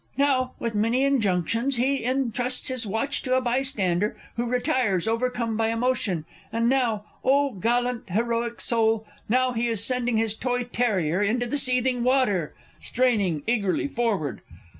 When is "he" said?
1.75-2.03, 9.51-9.67